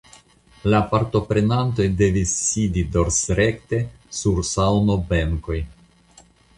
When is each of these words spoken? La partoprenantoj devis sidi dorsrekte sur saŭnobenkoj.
La 0.73 0.79
partoprenantoj 0.93 1.85
devis 2.01 2.33
sidi 2.47 2.85
dorsrekte 2.97 3.85
sur 4.23 4.45
saŭnobenkoj. 4.57 5.65